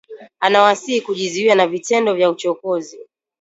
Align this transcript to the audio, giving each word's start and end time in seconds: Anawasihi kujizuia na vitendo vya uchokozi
Anawasihi 0.39 1.01
kujizuia 1.01 1.55
na 1.55 1.67
vitendo 1.67 2.13
vya 2.13 2.29
uchokozi 2.29 2.99